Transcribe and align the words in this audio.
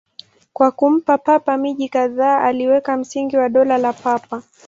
Kwa 0.53 0.71
kumpa 0.71 1.17
Papa 1.17 1.57
miji 1.57 1.89
kadhaa, 1.89 2.41
aliweka 2.41 2.97
msingi 2.97 3.37
wa 3.37 3.49
Dola 3.49 3.77
la 3.77 3.93
Papa. 3.93 4.43